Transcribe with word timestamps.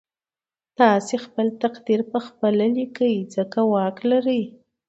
تاسې 0.79 1.15
خپل 1.25 1.47
تقدير 1.63 2.01
پخپله 2.11 2.65
ليکئ 2.75 3.15
ځکه 3.35 3.59
واک 3.71 3.97
لرئ. 4.09 4.43